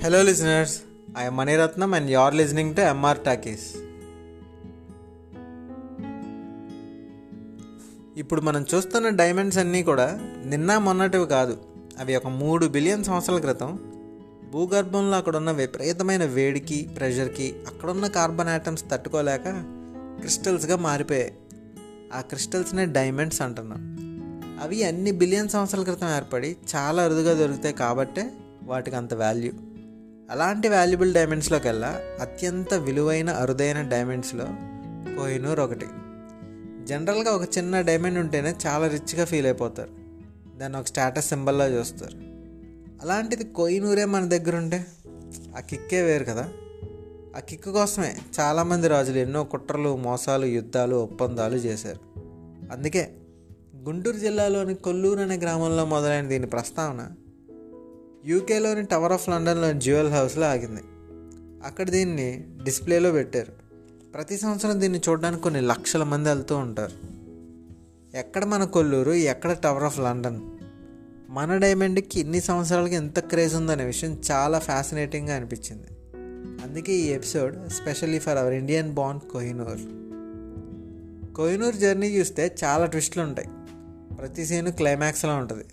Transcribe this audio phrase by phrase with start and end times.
[0.00, 0.72] Hello, listeners.
[1.14, 3.62] I am Maniratnam, and you're listening to MR Takis.
[8.16, 10.06] ఇప్పుడు మనం చూస్తున్న diamonds అన్నీ కూడా
[10.44, 11.54] నిన్న మొన్నటివి కాదు
[12.00, 13.70] అవి ఒక మూడు బిలియన్ సంవత్సరాల క్రితం
[14.52, 19.46] భూగర్భంలో అక్కడ ఉన్న విపరీతమైన వేడికి ప్రెషర్కి అక్కడున్న కార్బన్ ఐటమ్స్ తట్టుకోలేక
[20.20, 21.32] క్రిస్టల్స్గా మారిపోయాయి
[22.14, 23.82] ఆ క్రిస్టల్స్నే డైమండ్స్ అంటున్నాం
[24.62, 28.24] అవి అన్ని బిలియన్ సంవత్సరాల క్రితం ఏర్పడి చాలా అరుదుగా దొరుకుతాయి కాబట్టే
[28.62, 29.52] వాటికి అంత వాల్యూ
[30.30, 34.44] అలాంటి వాల్యుబుల్ డైమండ్స్లో కల్లా అత్యంత విలువైన అరుదైన డైమండ్స్లో
[35.16, 35.86] కోహినూర్ ఒకటి.
[36.84, 39.90] జనరల్గా ఒక చిన్న డైమండ్ ఉంటేనే చాలా రిచ్గా ఫీల్ అయిపోతారు
[40.58, 42.16] దాన్ని ఒక స్టేటస్ సింబల్లా చూస్తారు.
[43.02, 44.86] అలాంటిది కోహినూరే మన దగ్గర ఉంటే
[45.56, 46.48] ఆ కిక్కే వేరు కదా.
[47.36, 52.00] ఆ కిక్ కోసమే చాలామంది రాజులు ఎన్నో కుట్రలు మోసాలు యుద్ధాలు ఒప్పందాలు చేశారు.
[52.72, 53.10] అందుకే
[53.84, 57.08] గుంటూరు జిల్లాలోని కొల్లూరు అనే గ్రామంలో మొదలైన దీని ప్రస్తావన
[58.26, 60.80] యూకేలోని టవర్ ఆఫ్ లండన్లోని జ్యువెల్ హౌస్లో ఆగింది.
[61.64, 63.52] అక్కడ దీన్ని డిస్ప్లేలో పెట్టారు.
[64.14, 66.92] ప్రతి సంవత్సరం దీన్ని చూడడానికి కొన్ని లక్షల మంది వెళ్తూ ఉంటారు.
[68.16, 70.40] ఎక్కడ మన కొల్లూరు ఎక్కడ టవర్ ఆఫ్ లండన్
[71.30, 75.86] మన డైమండ్కి ఇన్ని సంవత్సరాలకి ఎంత క్రేజ్ ఉందనే విషయం చాలా ఫ్యాసినేటింగ్గా అనిపించింది.
[76.64, 79.80] అందుకే ఈ episode specially for our Indian bond Kohinoor
[81.34, 83.48] Kohinoor journey చూస్తే చాలా ట్విస్ట్లు ఉంటాయి.
[84.16, 85.64] ప్రతి సీను క్లైమాక్స్లో ఉంటుంది.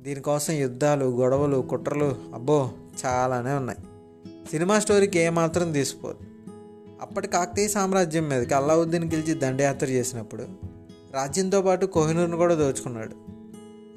[0.00, 2.70] దీనికోసం యుద్ధాలు గొడవలు కుట్రలు అబ్బో
[3.06, 3.78] చాలానే ఉన్నాయి.
[4.50, 6.16] సినిమా స్టోరీకి ఏమాత్రం తీసిపోదు
[7.00, 10.42] అప్పటి కాకతీయ సామ్రాజ్యం మీదకి అల్లావుద్దీన్ గెలిచి దండయాత్ర చేసినప్పుడు
[11.14, 13.16] రాజ్యంతో పాటు కోహినూర్ను కూడా దోచుకున్నాడు.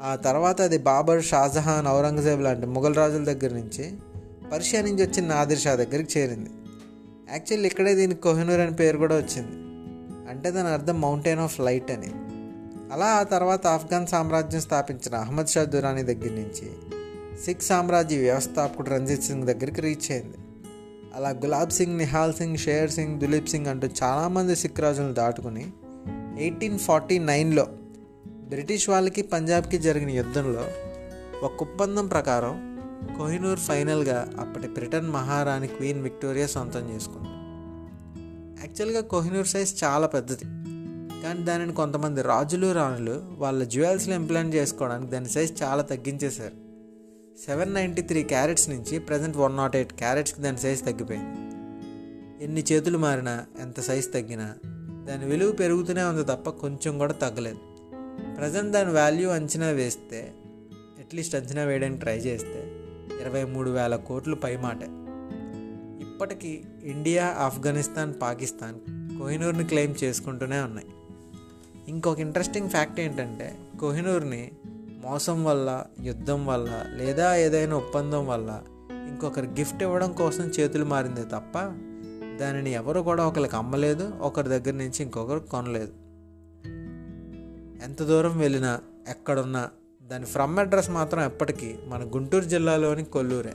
[0.02, 3.94] ఆ తర్వాత అది బాబర్ షాజహాన్ ఔరంగజేబ్ లాంటి ముఘల్ రాజుల దగ్గర నుంచి
[4.52, 6.50] పర్షియా నుంచి వచ్చిన నాదిర్ షా దగ్గరికి చేరింది.
[7.32, 9.52] యాక్చువల్లీ ఇక్కడే దీనికి కోహినూర్ అని పేరు కూడా వచ్చింది.
[10.30, 12.31] అంటే దాని అర్థం మౌంటైన్ ఆఫ్ లైట్ అని.
[12.92, 16.72] అలా ఆ తర్వాత ఆఫ్ఘన్ సామ్రాజ్యం స్థాపించిన అహ్మద్ షా దురానీ దగ్గర నుంచి
[17.46, 20.38] సిక్ సామ్రాజ్య వ్యవస్థాపకుడు రంజిత్ సింగ్ దగ్గరికి రీచ్ అయింది.
[21.16, 25.74] అలా గులాబ్ సింగ్ నిహాల్ సింగ్ షేర్ సింగ్ దులీప్ సింగ్ అంటూ చాలామంది సిక్ రాజులను దాటుకుని
[26.40, 27.68] ఎయిటీన్ ఫార్టీ నైన్లో
[28.28, 30.68] బ్రిటిష్ వాళ్ళకి పంజాబ్కి జరిగిన యుద్ధంలో
[31.44, 32.72] ఒక ఒప్పందం ప్రకారం
[33.18, 37.30] కోహినూర్ ఫైనల్గా అప్పటి బ్రిటన్ మహారాణి క్వీన్ విక్టోరియా సొంతం చేసుకుంది.
[38.66, 40.61] యాక్చువల్గా కోహినూర్ సైజ్ చాలా పెద్దది.
[41.24, 46.72] కానీ దానిని కొంతమంది రాజులు రాణులు వాళ్ళ జ్యువెల్స్లో ఇంప్లాంట్ చేసుకోవడానికి దాని సైజ్ చాలా తగ్గించేశారు.
[47.46, 51.52] సెవెన్ నైంటీ త్రీ క్యారెట్స్ నుంచి ప్రజెంట్ వన్ నాట్ ఎయిట్ క్యారెట్స్కి దాని సైజ్ తగ్గిపోయింది.
[52.44, 54.56] ఎన్ని చేతులు మారినా ఎంత సైజ్ తగ్గినా
[55.04, 57.58] దాని విలువ పెరుగుతూనే ఉంది తప్ప కొంచెం కూడా తగ్గలేదు.
[58.38, 60.34] ప్రజెంట్ దాని వాల్యూ అంచనా వేస్తే
[61.00, 62.72] అట్లీస్ట్ అంచనా వేయడానికి ట్రై చేస్తే
[63.22, 64.84] ఇరవై మూడు వేల కోట్లు పై మాట.
[66.02, 68.76] ఇప్పటికీ ఇండియా ఆఫ్ఘనిస్తాన్ పాకిస్తాన్
[69.20, 70.88] కోహినూర్ని క్లెయిమ్ చేసుకుంటూనే ఉన్నాయి.
[71.88, 74.52] ఇంకొక ఇంట్రెస్టింగ్ ఫ్యాక్ట్ ఏంటంటే కోహినూర్ని
[75.06, 81.58] మోసం వల్ల యుద్ధం వల్ల లేదా ఏదైనా ఒప్పందం వల్ల ఇంకొకరు గిఫ్ట్ ఇవ్వడం కోసం చేతులు మారిందే తప్ప
[82.40, 85.94] దానిని ఎవరు కూడా ఒకరికి అమ్మలేదు ఒకరి దగ్గర నుంచి ఇంకొకరు కొనలేదు.
[87.84, 89.70] ఎంత దూరం వెళ్ళినా ఎక్కడున్నా
[90.04, 93.54] దాని ఫ్రమ్ అడ్రస్ మాత్రం ఎప్పటికీ మన గుంటూరు జిల్లాలోని కొల్లూరే.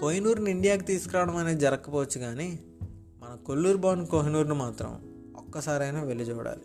[0.00, 2.58] కోహినూరుని ఇండియాకి తీసుకురావడం అనేది జరగకపోవచ్చు కానీ
[3.32, 4.90] మన కొల్లూరు బాన్ కోహినూర్ను మాత్రం
[5.36, 6.64] ఒక్కసారైనా వెళ్ళి చూడాలి.